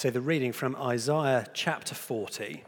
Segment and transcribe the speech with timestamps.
[0.00, 2.64] So, the reading from Isaiah chapter 40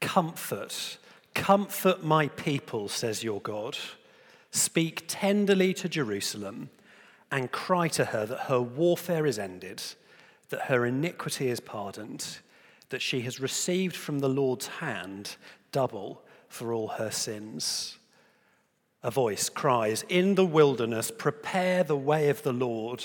[0.00, 0.96] Comfort,
[1.34, 3.76] comfort my people, says your God.
[4.50, 6.70] Speak tenderly to Jerusalem
[7.30, 9.82] and cry to her that her warfare is ended,
[10.48, 12.38] that her iniquity is pardoned,
[12.88, 15.36] that she has received from the Lord's hand
[15.72, 17.98] double for all her sins.
[19.02, 23.04] A voice cries, In the wilderness, prepare the way of the Lord.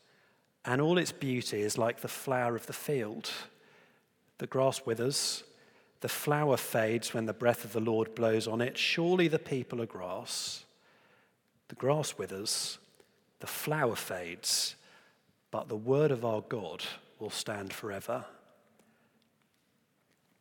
[0.65, 3.31] and all its beauty is like the flower of the field.
[4.37, 5.43] The grass withers
[6.01, 8.77] the flower fades when the breath of the Lord blows on it.
[8.77, 10.65] Surely the people are grass.
[11.69, 12.79] The grass withers,
[13.39, 14.75] the flower fades,
[15.51, 16.83] but the word of our God
[17.19, 18.25] will stand forever.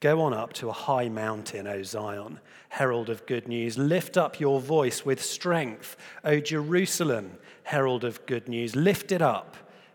[0.00, 3.77] Go on up to a high mountain, O Zion, herald of good news.
[3.77, 5.94] Lift up your voice with strength,
[6.25, 7.33] O Jerusalem,
[7.64, 8.75] herald of good news.
[8.75, 9.59] Lift it up,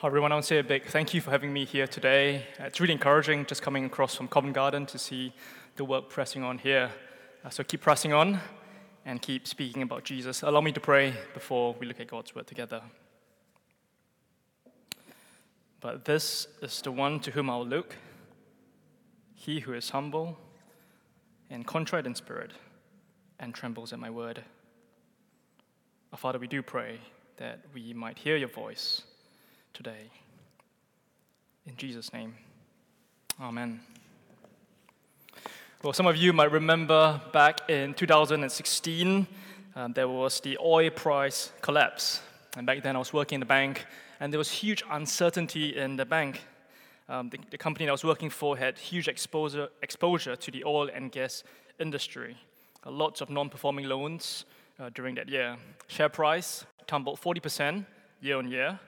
[0.00, 2.46] Hi everyone, I want to say a big thank you for having me here today.
[2.58, 5.34] It's really encouraging just coming across from Covent Garden to see
[5.76, 6.90] the work pressing on here.
[7.44, 8.40] Uh, so keep pressing on
[9.04, 10.42] and keep speaking about Jesus.
[10.42, 12.80] Allow me to pray before we look at God's word together.
[15.80, 17.94] But this is the one to whom I'll look,
[19.34, 20.38] he who is humble
[21.50, 22.52] and contrite in spirit
[23.38, 24.42] and trembles at my word.
[26.10, 27.00] Our Father, we do pray
[27.36, 29.02] that we might hear your voice
[29.82, 30.10] today.
[31.64, 32.34] In Jesus' name,
[33.40, 33.80] Amen.
[35.82, 39.26] Well, some of you might remember back in 2016,
[39.74, 42.20] um, there was the oil price collapse.
[42.58, 43.86] And back then, I was working in the bank,
[44.20, 46.42] and there was huge uncertainty in the bank.
[47.08, 50.90] Um, the, the, company I was working for had huge exposure, exposure to the oil
[50.92, 51.42] and gas
[51.78, 52.36] industry.
[52.84, 54.44] Uh, lots of non performing loans
[54.78, 55.56] uh, during that year.
[55.86, 57.86] Share price tumbled 40%
[58.20, 58.78] year on year.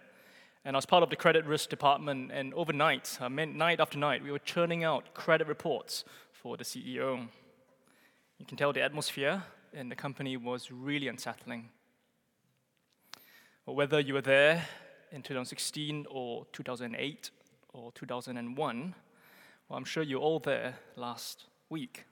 [0.64, 4.22] And I was part of the credit risk department, and overnight, uh, night after night,
[4.22, 7.26] we were churning out credit reports for the CEO.
[8.38, 11.70] You can tell the atmosphere in the company was really unsettling.
[13.66, 14.64] But whether you were there
[15.10, 17.30] in 2016 or 2008
[17.72, 18.94] or 2001,
[19.68, 22.04] well, I'm sure you're all there last week.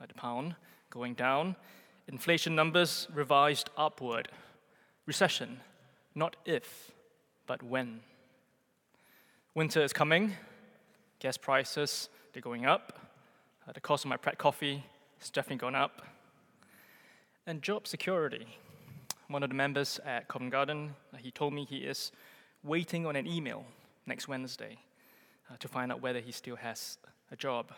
[0.00, 0.56] The pound
[0.90, 1.54] going down,
[2.08, 4.28] inflation numbers revised upward,
[5.06, 5.60] recession,
[6.14, 6.90] not if
[7.46, 8.00] but when.
[9.54, 10.32] Winter is coming,
[11.18, 12.98] gas prices, they're going up.
[13.66, 14.84] Uh, the cost of my Pret coffee
[15.18, 16.02] has definitely gone up.
[17.46, 18.46] And job security.
[19.28, 22.12] One of the members at Covent Garden, uh, he told me he is
[22.62, 23.64] waiting on an email
[24.06, 24.78] next Wednesday
[25.50, 26.98] uh, to find out whether he still has
[27.30, 27.72] a job.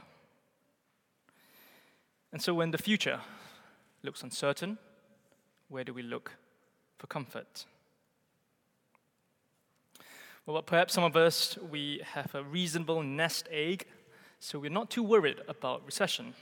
[2.33, 3.21] And so when the future
[4.03, 4.79] looks uncertain,
[5.69, 6.33] where do we look
[6.99, 7.65] for comfort?
[10.49, 13.85] Well, perhaps some of us, we have a reasonable nest egg,
[14.41, 16.33] so we're not too worried about recession.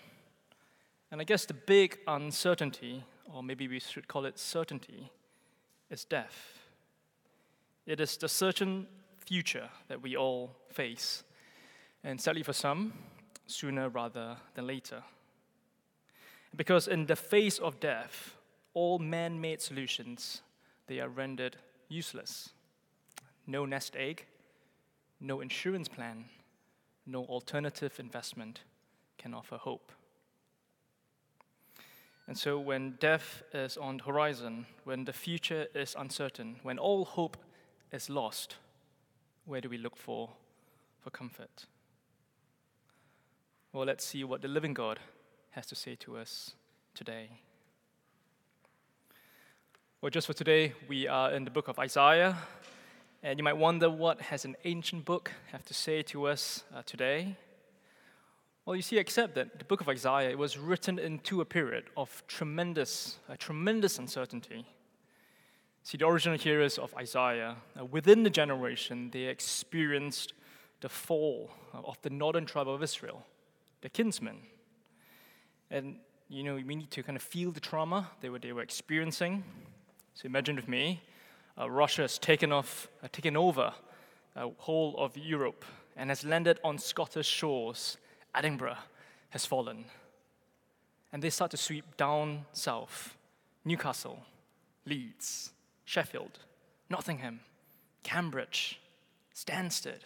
[1.11, 3.03] And I guess the big uncertainty,
[3.35, 5.11] or maybe we should call it certainty,
[5.91, 6.61] is death.
[7.85, 8.87] It is the certain
[9.25, 11.25] future that we all face,
[12.05, 12.93] and sadly for some,
[13.49, 15.03] sooner rather than later.
[16.55, 18.37] Because in the face of death,
[18.73, 20.43] all man-made solutions,
[20.87, 21.57] they are rendered
[21.89, 22.51] useless
[23.47, 24.27] no nest egg,
[25.21, 26.27] no insurance plan,
[27.07, 28.61] no alternative investment
[29.19, 29.93] can offer hope.
[32.27, 37.05] And so, when death is on the horizon, when the future is uncertain, when all
[37.05, 37.37] hope
[37.93, 38.57] is lost,
[39.45, 40.31] where do we look for,
[41.01, 41.67] for comfort?
[43.73, 44.99] Well, let's see what the living God
[45.51, 46.55] has to say to us
[46.95, 47.31] today.
[50.01, 52.37] Well, just for today, we are in the book of Isaiah,
[53.27, 56.83] and you might wonder what has an ancient book have to say to us uh,
[56.87, 57.35] today?
[58.65, 61.87] Well, you see, except that the book of Isaiah it was written into a period
[61.97, 64.65] of tremendous, a tremendous uncertainty.
[65.83, 70.33] See, the original hearers of Isaiah, uh, within the generation, they experienced
[70.81, 73.27] the fall of the northern tribe of Israel,
[73.81, 74.39] the kinsmen.
[75.73, 75.97] And,
[76.29, 79.43] you know, we need to kind of feel the trauma they were, they were experiencing.
[80.15, 81.03] So imagine with me,
[81.59, 83.73] uh, Russia has taken, off, uh, taken over
[84.35, 85.65] a whole of Europe
[85.97, 87.97] and has landed on Scottish shores.
[88.35, 88.77] Edinburgh
[89.31, 89.87] has fallen.
[91.13, 93.17] And they start to sweep down south
[93.65, 94.21] Newcastle,
[94.85, 95.51] Leeds,
[95.85, 96.39] Sheffield,
[96.89, 97.41] Nottingham,
[98.03, 98.81] Cambridge,
[99.35, 100.01] Stansted.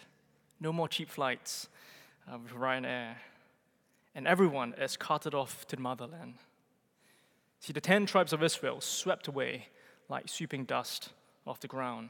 [0.59, 1.67] No more cheap flights
[2.31, 3.15] uh, with Ryanair.
[4.15, 6.35] And everyone is carted off to the motherland.
[7.59, 9.67] See, the ten tribes of Israel swept away
[10.09, 11.09] like sweeping dust
[11.45, 12.09] off the ground.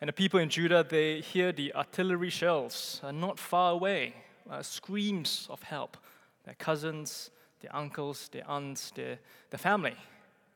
[0.00, 4.14] And the people in Judah, they hear the artillery shells uh, not far away,
[4.50, 5.96] uh, screams of help.
[6.44, 9.18] Their cousins, their uncles, their aunts, their,
[9.50, 9.96] their family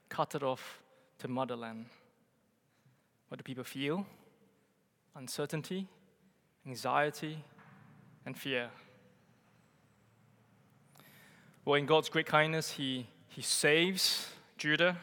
[0.09, 0.83] carted off
[1.19, 1.87] to motherland.
[3.29, 4.07] What do people feel?
[5.17, 5.87] Uncertainty,
[6.67, 7.43] anxiety,
[8.27, 8.71] and fear.
[11.65, 14.29] Well, in God's great kindness, He, he saves
[14.59, 14.97] Judah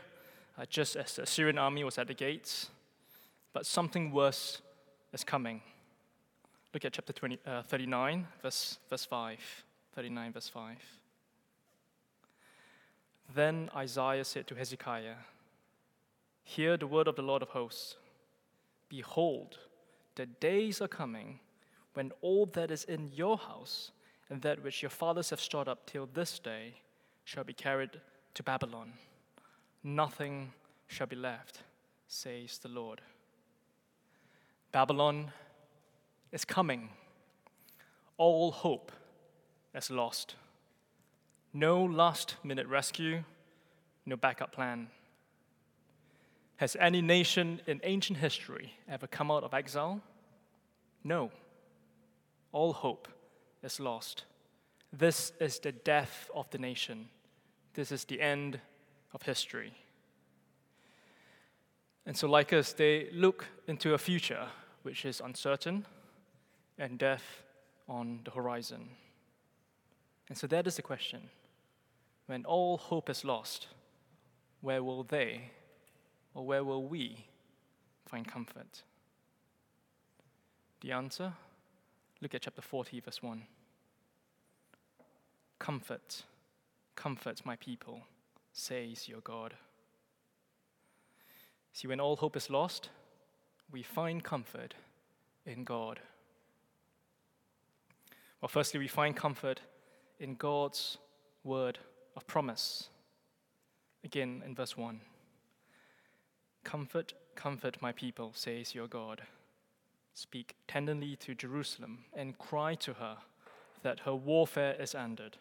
[0.57, 2.69] uh, just as the Assyrian army was at the gates.
[3.53, 4.61] But something worse
[5.13, 5.61] is coming.
[6.73, 9.39] Look at chapter 20, uh, 39, verse, verse 5.
[9.95, 10.77] 39, verse 5.
[13.33, 15.15] Then Isaiah said to Hezekiah,
[16.43, 17.95] Hear the word of the Lord of hosts.
[18.89, 19.57] Behold,
[20.15, 21.39] the days are coming
[21.93, 23.91] when all that is in your house
[24.29, 26.75] and that which your fathers have stored up till this day
[27.23, 27.99] shall be carried
[28.35, 28.93] to Babylon.
[29.83, 30.51] Nothing
[30.87, 31.63] shall be left,
[32.07, 33.01] says the Lord.
[34.71, 35.31] Babylon
[36.31, 36.89] is coming.
[38.17, 38.91] All hope
[39.73, 40.35] is lost.
[41.53, 43.23] No last minute rescue,
[44.05, 44.87] no backup plan.
[46.57, 50.01] Has any nation in ancient history ever come out of exile?
[51.03, 51.31] No.
[52.51, 53.07] All hope
[53.63, 54.25] is lost.
[54.91, 57.09] This is the death of the nation.
[57.75, 58.59] This is the end
[59.13, 59.73] of history.
[62.05, 64.47] And so, like us, they look into a future
[64.83, 65.85] which is uncertain
[66.77, 67.43] and death
[67.89, 68.89] on the horizon.
[70.29, 71.29] And so, that is the question.
[72.27, 73.67] When all hope is lost,
[74.61, 75.51] where will they
[76.33, 77.25] or where will we
[78.05, 78.83] find comfort?
[80.81, 81.33] The answer?
[82.21, 83.43] Look at chapter 40, verse 1.
[85.59, 86.23] Comfort,
[86.95, 88.01] comfort my people,
[88.57, 89.53] says your God.
[91.73, 92.89] See, when all hope is lost,
[93.71, 94.73] we find comfort
[95.45, 95.99] in God.
[98.41, 99.61] Well, firstly, we find comfort
[100.19, 100.97] in God's
[101.43, 101.77] word
[102.15, 102.89] of promise.
[104.03, 105.01] Again, in verse 1.
[106.63, 109.21] Comfort, comfort my people, says your God.
[110.15, 113.17] Speak tenderly to Jerusalem and cry to her
[113.83, 115.37] that her warfare is ended,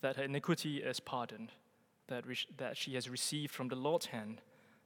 [0.00, 1.52] that her iniquity is pardoned,
[2.08, 4.40] that, re- that she has received from the Lord's hand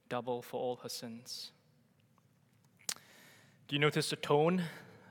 [0.07, 1.51] double for all her sins.
[3.67, 4.63] Do you notice the tone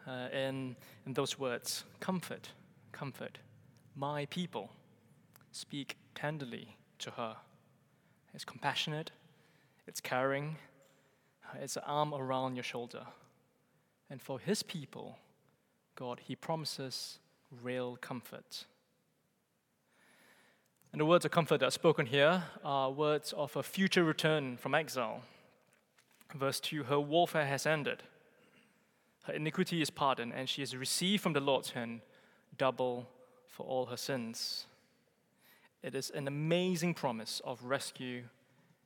[0.06, 0.75] uh, in,
[1.06, 1.84] in those words?
[2.00, 2.50] Comfort,
[2.90, 3.38] comfort,
[3.94, 4.70] my people.
[5.52, 7.37] Speak tenderly to her.
[8.34, 9.12] It's compassionate,
[9.87, 10.56] it's caring,
[11.54, 13.06] it's an arm around your shoulder.
[14.11, 15.18] And for his people,
[15.94, 17.18] God, he promises
[17.62, 18.66] real comfort.
[20.92, 24.57] And the words of comfort that are spoken here are words of a future return
[24.57, 25.23] from exile.
[26.35, 28.02] Verse 2 Her warfare has ended,
[29.25, 32.00] her iniquity is pardoned, and she has received from the Lord's hand
[32.57, 33.07] double
[33.47, 34.66] for all her sins.
[35.83, 38.23] It is an amazing promise of rescue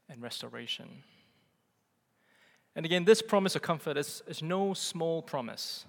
[0.09, 1.05] and restoration.
[2.75, 5.85] And again, this promise of comfort is, is no small promise.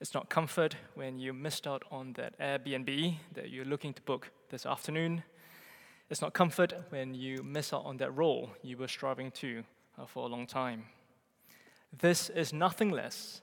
[0.00, 4.30] It's not comfort when you missed out on that Airbnb that you're looking to book
[4.52, 5.24] this afternoon.
[6.10, 9.64] It's not comfort when you miss out on that role you were striving to
[9.98, 10.84] uh, for a long time.
[11.98, 13.40] This is nothing less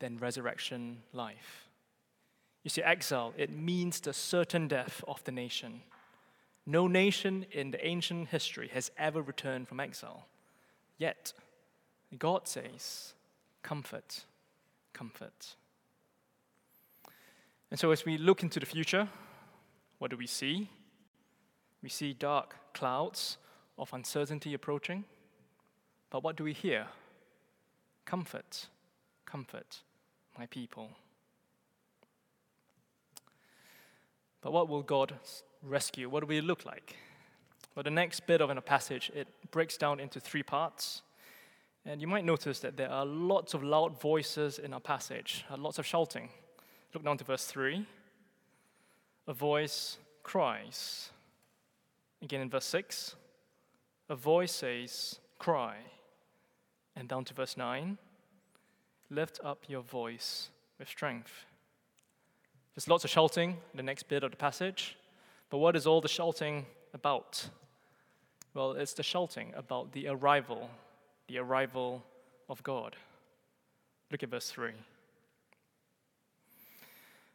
[0.00, 1.68] than resurrection life.
[2.64, 5.82] You see, exile, it means the certain death of the nation.
[6.66, 10.26] No nation in the ancient history has ever returned from exile.
[10.98, 11.32] Yet,
[12.18, 13.14] God says,
[13.62, 14.24] comfort,
[14.92, 15.54] comfort.
[17.70, 19.08] And so, as we look into the future,
[19.98, 20.68] what do we see?
[21.82, 23.38] We see dark clouds
[23.78, 25.04] of uncertainty approaching.
[26.10, 26.86] But what do we hear?
[28.04, 28.66] Comfort,
[29.26, 29.82] comfort,
[30.38, 30.90] my people.
[34.40, 35.14] But what will God
[35.62, 36.08] rescue?
[36.08, 36.96] What will it look like?
[37.74, 41.02] Well, the next bit of a passage, it breaks down into three parts.
[41.84, 45.56] And you might notice that there are lots of loud voices in our passage, uh,
[45.56, 46.28] lots of shouting.
[46.92, 47.86] Look down to verse 3.
[49.28, 51.10] A voice cries.
[52.22, 53.14] Again in verse 6,
[54.08, 55.76] a voice says, Cry.
[56.96, 57.98] And down to verse 9,
[59.10, 61.44] lift up your voice with strength.
[62.74, 64.96] There's lots of shouting in the next bit of the passage,
[65.50, 67.50] but what is all the shouting about?
[68.54, 70.70] Well, it's the shouting about the arrival,
[71.28, 72.02] the arrival
[72.48, 72.96] of God.
[74.10, 74.72] Look at verse 3.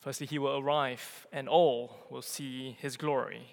[0.00, 3.46] Firstly, he will arrive, and all will see his glory.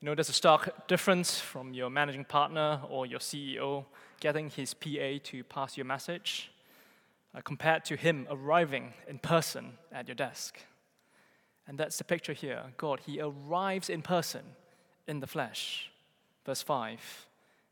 [0.00, 3.84] You know, there's a stark difference from your managing partner or your CEO
[4.20, 6.50] getting his PA to pass your message
[7.34, 10.58] uh, compared to him arriving in person at your desk.
[11.66, 12.64] And that's the picture here.
[12.76, 14.42] God, he arrives in person
[15.06, 15.90] in the flesh.
[16.44, 17.26] Verse 5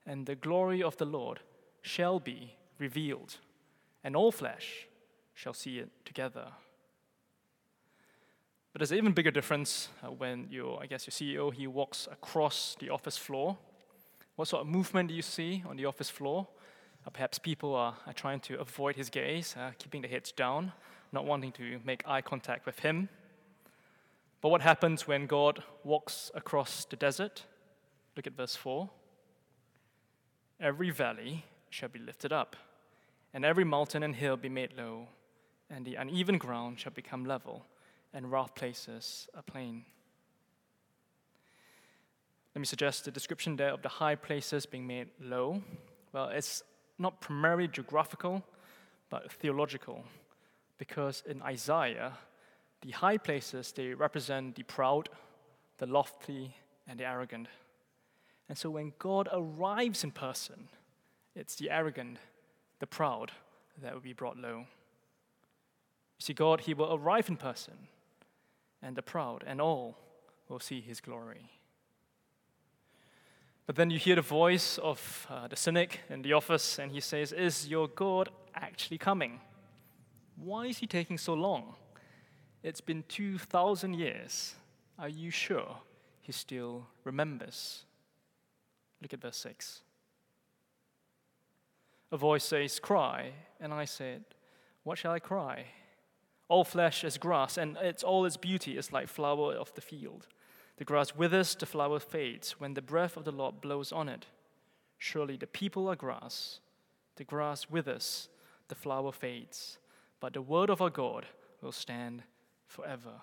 [0.06, 1.40] And the glory of the Lord
[1.82, 3.38] shall be revealed,
[4.04, 4.86] and all flesh
[5.34, 6.48] shall see it together.
[8.78, 12.06] But there's an even bigger difference uh, when your, I guess, your CEO he walks
[12.12, 13.58] across the office floor.
[14.37, 16.47] What sort of movement do you see on the office floor?
[17.04, 20.70] Uh, perhaps people are, are, trying to avoid his gaze, uh, keeping their heads down,
[21.11, 23.08] not wanting to make eye contact with him.
[24.40, 27.47] But what happens when God walks across the desert?
[28.14, 28.88] Look at verse 4.
[30.61, 32.54] Every valley shall be lifted up,
[33.35, 35.08] and every mountain and hill be made low,
[35.68, 37.66] and the uneven ground shall become level
[38.12, 39.84] and rough places are plain.
[42.54, 45.62] Let me suggest the description there of the high places being made low.
[46.12, 46.62] Well, it's
[46.98, 48.42] not primarily geographical,
[49.10, 50.04] but theological,
[50.78, 52.14] because in Isaiah,
[52.82, 55.08] the high places they represent the proud,
[55.78, 56.54] the lofty,
[56.86, 57.48] and the arrogant.
[58.48, 60.68] And so when God arrives in person,
[61.36, 62.18] it's the arrogant,
[62.80, 63.30] the proud
[63.82, 64.58] that will be brought low.
[64.58, 64.66] You
[66.20, 67.74] see, God, He will arrive in person
[68.82, 69.99] and the proud, and all
[70.49, 71.50] will see his glory.
[73.66, 77.00] But then you hear the voice of uh, the cynic in the office, and he
[77.00, 79.40] says, Is your God actually coming?
[80.37, 81.75] Why is he taking so long?
[82.62, 84.54] It's been 2,000 years.
[84.99, 85.76] Are you sure
[86.23, 87.85] he still remembers?
[89.02, 89.82] Look at verse 6.
[92.11, 93.32] A voice says, Cry.
[93.61, 94.25] And I said,
[94.82, 95.66] What shall I cry?
[96.49, 100.26] All flesh is grass, and it's all its beauty is like flower of the field.
[100.78, 104.26] The grass withers, the flower fades, when the breath of the Lord blows on it.
[104.97, 106.61] Surely the people are grass.
[107.17, 108.28] The grass withers,
[108.69, 109.78] the flower fades,
[110.21, 111.26] but the word of our God
[111.61, 112.23] will stand
[112.67, 113.21] forever.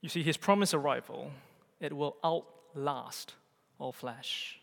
[0.00, 1.30] You see, his promised arrival,
[1.80, 3.34] it will outlast
[3.78, 4.58] all flesh.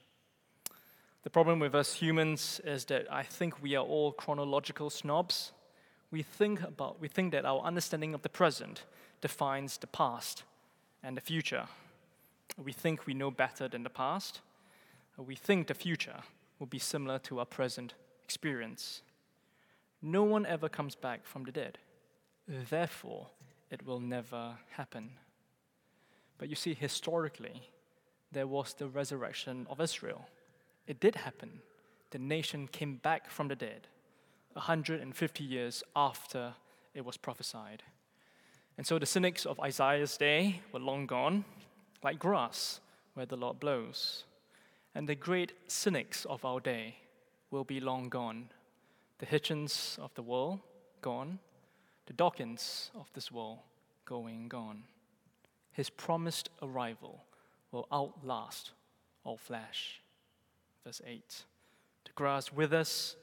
[1.24, 5.54] The problem with us humans is that I think we are all chronological snobs
[6.12, 8.84] we think about we think that our understanding of the present
[9.22, 10.44] defines the past
[11.04, 11.68] and the future.
[12.58, 14.42] We think we know better than the past.
[15.18, 16.22] We think the future
[16.58, 19.02] will be similar to our present experience.
[20.02, 21.78] No one ever comes back from the dead.
[22.48, 23.28] Therefore,
[23.70, 25.12] it will never happen.
[26.38, 27.70] But you see, historically,
[28.32, 30.28] there was the resurrection of Israel.
[30.88, 31.62] It did happen.
[32.12, 33.88] The nation came back from the dead.
[34.54, 36.54] 150 years after
[36.94, 37.84] it was prophesied.
[38.78, 41.46] And so the cynics of Isaiah's day were long gone,
[42.04, 42.80] like grass
[43.14, 44.24] where the Lord blows.
[44.96, 46.96] And the great cynics of our day
[47.52, 48.50] will be long gone.
[49.20, 50.60] The Hitchens of the world,
[51.02, 51.40] gone.
[52.06, 53.60] The Dawkins of this world,
[54.06, 54.84] going gone.
[55.72, 57.24] His promised arrival
[57.72, 58.72] will outlast
[59.24, 60.02] all flesh.
[60.86, 61.44] Verse 8
[62.06, 63.16] The grass withers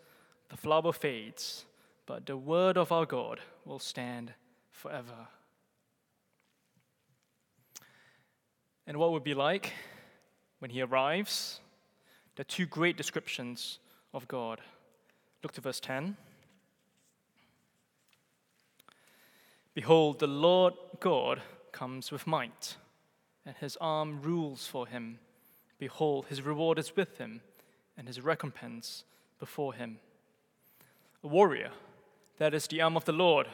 [0.48, 1.64] the flower fades,
[2.06, 4.32] but the word of our God will stand
[4.70, 5.28] forever.
[8.86, 9.72] And what would be like
[10.60, 11.60] when he arrives?
[12.36, 13.78] The two great descriptions
[14.14, 14.60] of God.
[15.42, 16.16] Look to verse 10.
[19.74, 22.76] Behold, the Lord God comes with might,
[23.44, 25.18] and his arm rules for him.
[25.78, 27.42] Behold, his reward is with him,
[27.96, 29.04] and his recompense
[29.38, 29.98] before him.
[31.22, 31.70] A warrior,
[32.38, 33.48] that is the arm of the Lord.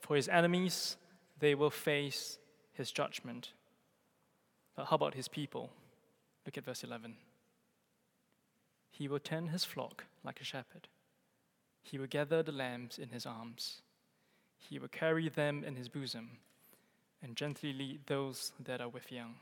[0.00, 0.96] For his enemies,
[1.38, 2.38] they will face
[2.72, 3.52] his judgment.
[4.76, 5.70] But how about his people?
[6.44, 7.16] Look at verse 11.
[8.90, 10.88] He will tend his flock like a shepherd.
[11.82, 13.82] He will gather the lambs in his arms.
[14.58, 16.30] He will carry them in his bosom
[17.22, 19.34] and gently lead those that are with young.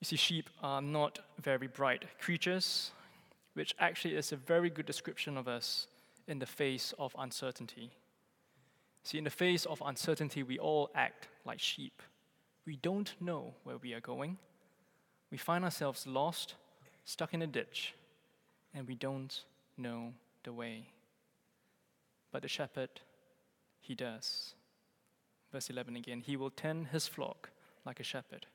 [0.00, 2.92] You see, sheep are not very bright creatures,
[3.58, 5.88] which actually is a very good description of us
[6.28, 7.90] in the face of uncertainty.
[9.02, 12.00] See, in the face of uncertainty, we all act like sheep.
[12.66, 14.38] We don't know where we are going.
[15.32, 16.54] We find ourselves lost,
[17.04, 17.94] stuck in a ditch,
[18.72, 19.42] and we don't
[19.76, 20.12] know
[20.44, 20.90] the way.
[22.30, 22.90] But the shepherd,
[23.80, 24.54] he does.
[25.50, 27.50] Verse 11 again He will tend his flock
[27.84, 28.46] like a shepherd.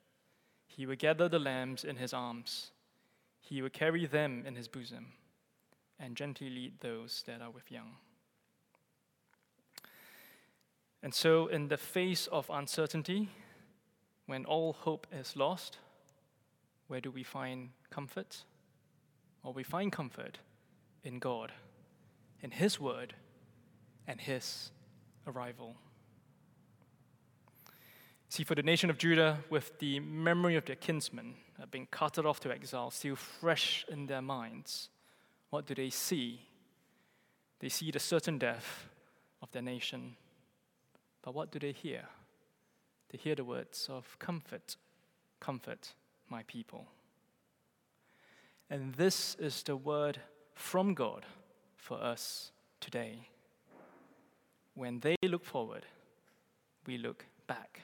[0.65, 2.71] He will gather the lambs in his arms.
[3.43, 5.07] He will carry them in his bosom
[5.99, 7.97] and gently lead those that are with young.
[11.03, 13.29] And so, in the face of uncertainty,
[14.27, 15.77] when all hope is lost,
[16.87, 18.45] where do we find comfort?
[19.43, 20.39] Well, we find comfort
[21.03, 21.51] in God,
[22.41, 23.13] in His Word,
[24.07, 24.71] and His
[25.27, 25.75] arrival.
[28.29, 32.25] See, for the nation of Judah, with the memory of their kinsmen uh, been carted
[32.25, 34.89] off to exile still fresh in their minds,
[35.49, 36.39] what do they see?
[37.59, 38.87] They see the certain death
[39.41, 40.15] of their nation.
[41.21, 42.05] But what do they hear?
[43.11, 44.75] They hear the words of comfort,
[45.39, 45.93] comfort
[46.29, 46.87] my people.
[48.69, 50.19] And this is the word
[50.55, 51.25] from God
[51.75, 53.27] for us today.
[54.73, 55.85] When they look forward,
[56.87, 57.81] we look back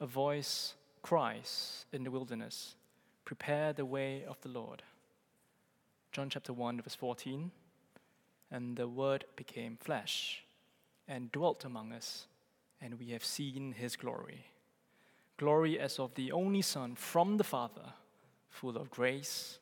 [0.00, 2.74] a voice cries in the wilderness,
[3.24, 4.82] Prepare the way of the Lord.
[6.12, 7.50] John chapter 1, verse 14.
[8.50, 10.44] And the Word became flesh
[11.06, 12.26] and dwelt among us,
[12.80, 14.46] and we have seen his glory.
[15.36, 17.92] Glory as of the only Son from the Father,
[18.48, 19.58] full of grace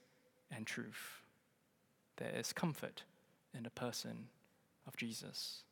[0.50, 1.22] and truth.
[2.16, 3.02] There is comfort
[3.56, 4.28] in the person
[4.86, 5.62] of Jesus.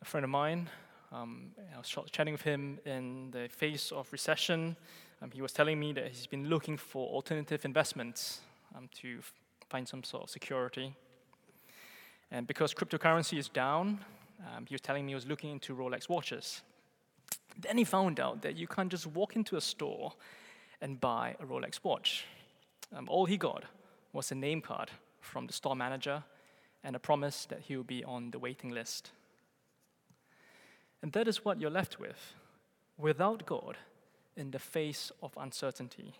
[0.00, 0.68] A friend of mine
[1.12, 4.76] um, I was chatting with him in the face of recession.
[5.20, 8.40] Um, he was telling me that he's been looking for alternative investments
[8.74, 9.32] um, to f-
[9.68, 10.94] find some sort of security.
[12.30, 14.00] And because cryptocurrency is down,
[14.40, 16.62] um, he was telling me he was looking into Rolex watches.
[17.58, 20.14] Then he found out that you can't just walk into a store
[20.80, 22.24] and buy a Rolex watch.
[22.96, 23.64] Um, all he got
[24.14, 26.24] was a name card from the store manager
[26.82, 29.10] and a promise that he would be on the waiting list.
[31.02, 32.34] And that is what you're left with
[32.96, 33.76] without God
[34.36, 36.14] in the face of uncertainty,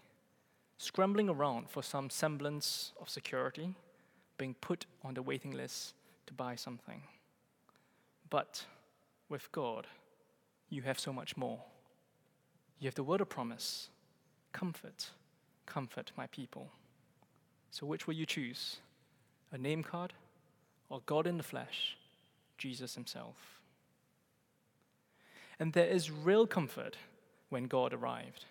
[0.77, 3.75] scrambling around for some semblance of security,
[4.37, 5.95] being put on the waiting list
[6.27, 7.03] to buy something.
[8.29, 8.64] But
[9.29, 9.87] with God,
[10.68, 11.61] you have so much more.
[12.81, 13.88] You have the word of promise
[14.53, 15.11] comfort,
[15.64, 16.68] comfort my people.
[17.71, 18.79] So, which will you choose?
[19.53, 20.12] A name card
[20.88, 21.97] or God in the flesh,
[22.59, 23.62] Jesus Himself?
[25.59, 26.97] And there is real comfort
[27.49, 28.47] when God arrived.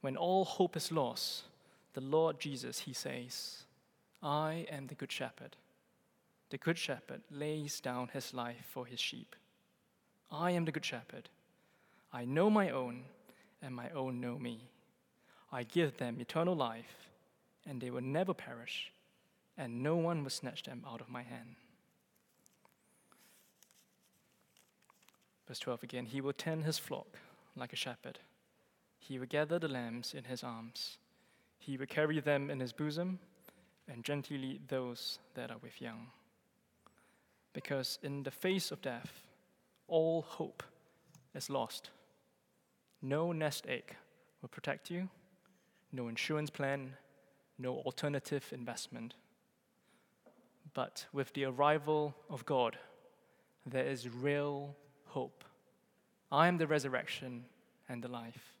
[0.00, 1.44] When all hope is lost,
[1.94, 3.64] the Lord Jesus, he says,
[4.22, 5.56] I am the good shepherd.
[6.50, 9.36] The good shepherd lays down his life for his sheep.
[10.30, 11.28] I am the good shepherd.
[12.12, 13.04] I know my own,
[13.62, 14.68] and my own know me.
[15.50, 17.08] I give them eternal life,
[17.66, 18.92] and they will never perish,
[19.56, 21.56] and no one will snatch them out of my hand.
[25.46, 27.18] Verse 12 again He will tend his flock
[27.56, 28.18] like a shepherd.
[28.98, 30.98] He will gather the lambs in his arms.
[31.58, 33.18] He will carry them in his bosom
[33.86, 36.06] and gently lead those that are with young.
[37.52, 39.22] Because in the face of death,
[39.86, 40.62] all hope
[41.34, 41.90] is lost.
[43.02, 43.94] No nest egg
[44.40, 45.08] will protect you,
[45.92, 46.94] no insurance plan,
[47.58, 49.14] no alternative investment.
[50.72, 52.78] But with the arrival of God,
[53.66, 54.74] there is real
[55.14, 55.44] hope.
[56.32, 57.44] I am the resurrection
[57.88, 58.52] and the life.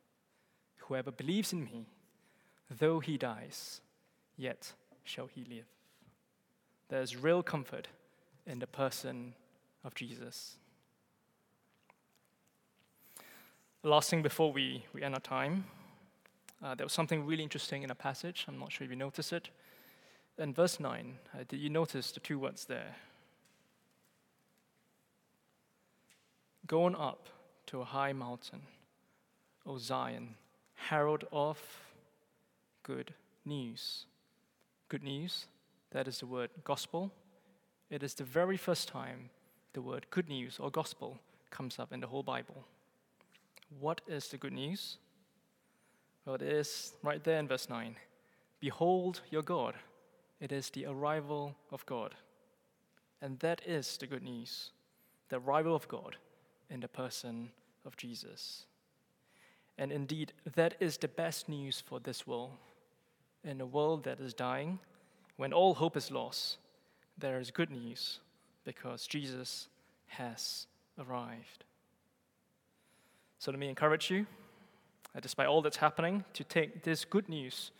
[0.86, 1.86] Whoever believes in me,
[2.70, 3.80] though he dies,
[4.36, 5.66] yet shall he live.
[6.88, 7.88] There is real comfort
[8.46, 9.34] in the person
[9.84, 10.56] of Jesus.
[13.82, 15.64] Last thing before we, we end our time,
[16.62, 18.44] uh, there was something really interesting in a passage.
[18.46, 19.50] I'm not sure if you noticed it.
[20.38, 22.94] In verse 9, uh, did you notice the two words there?
[26.66, 27.28] Going up
[27.66, 28.62] to a high mountain,
[29.66, 30.34] O Zion,
[30.74, 31.58] herald of
[32.82, 34.06] good news.
[34.88, 35.46] Good news,
[35.90, 37.12] that is the word gospel.
[37.90, 39.30] It is the very first time
[39.72, 41.18] the word good news or gospel
[41.50, 42.64] comes up in the whole Bible.
[43.80, 44.98] What is the good news?
[46.24, 47.96] Well, it is right there in verse 9
[48.60, 49.74] Behold your God.
[50.40, 52.14] It is the arrival of God.
[53.20, 54.70] And that is the good news
[55.28, 56.16] the arrival of God
[56.74, 57.50] in the person
[57.86, 58.64] of Jesus.
[59.78, 62.50] And indeed, that is the best news for this world.
[63.44, 64.80] In a world that is dying,
[65.36, 66.58] when all hope is lost,
[67.16, 68.18] there is good news
[68.64, 69.68] because Jesus
[70.06, 70.66] has
[70.98, 71.64] arrived.
[73.38, 74.26] So let me encourage you,
[75.14, 77.70] uh, despite all that's happening, to take this good news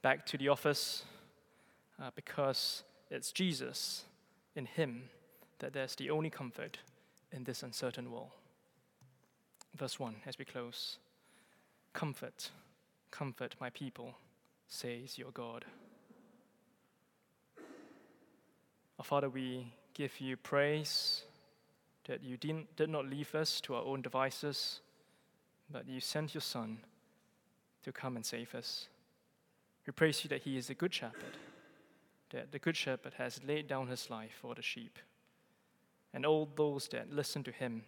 [0.00, 1.04] back to the office
[2.00, 4.04] uh, because it's Jesus,
[4.54, 5.04] in Him,
[5.58, 6.78] that there's the only comfort
[7.32, 8.30] in this uncertain world.
[9.76, 10.98] Verse 1 as we close
[11.92, 12.50] Comfort,
[13.10, 14.14] comfort my people,
[14.66, 15.64] says your God.
[18.98, 21.22] Our Father, we give you praise
[22.06, 24.80] that you did, did not leave us to our own devices,
[25.70, 26.78] but you sent your Son
[27.84, 28.88] to come and save us.
[29.86, 31.36] We praise you that he is a good shepherd,
[32.30, 34.98] that the good shepherd has laid down his life for the sheep.
[36.14, 37.84] And all those that listen to him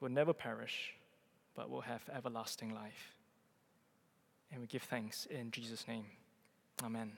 [0.00, 0.94] will never perish,
[1.54, 3.14] but will have everlasting life.
[4.50, 6.06] And we give thanks in Jesus' name.
[6.82, 7.12] Amen.